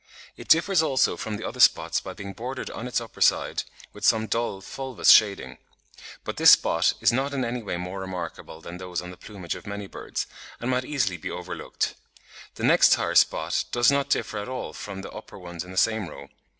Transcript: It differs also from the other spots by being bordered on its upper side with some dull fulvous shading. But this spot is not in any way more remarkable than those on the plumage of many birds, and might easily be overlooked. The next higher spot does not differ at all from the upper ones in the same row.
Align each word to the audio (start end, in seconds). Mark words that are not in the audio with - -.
It 0.35 0.47
differs 0.47 0.81
also 0.81 1.15
from 1.15 1.37
the 1.37 1.47
other 1.47 1.59
spots 1.59 1.99
by 2.01 2.13
being 2.13 2.33
bordered 2.33 2.71
on 2.71 2.87
its 2.87 2.99
upper 2.99 3.21
side 3.21 3.61
with 3.93 4.03
some 4.03 4.25
dull 4.25 4.59
fulvous 4.61 5.11
shading. 5.11 5.59
But 6.23 6.37
this 6.37 6.49
spot 6.53 6.93
is 7.01 7.13
not 7.13 7.35
in 7.35 7.45
any 7.45 7.61
way 7.61 7.77
more 7.77 7.99
remarkable 7.99 8.61
than 8.61 8.79
those 8.79 8.99
on 9.03 9.11
the 9.11 9.15
plumage 9.17 9.53
of 9.53 9.67
many 9.67 9.85
birds, 9.85 10.25
and 10.59 10.71
might 10.71 10.85
easily 10.85 11.17
be 11.17 11.29
overlooked. 11.29 11.93
The 12.55 12.63
next 12.63 12.95
higher 12.95 13.13
spot 13.13 13.65
does 13.71 13.91
not 13.91 14.09
differ 14.09 14.39
at 14.39 14.49
all 14.49 14.73
from 14.73 15.03
the 15.03 15.11
upper 15.11 15.37
ones 15.37 15.63
in 15.63 15.69
the 15.69 15.77
same 15.77 16.07
row. 16.09 16.29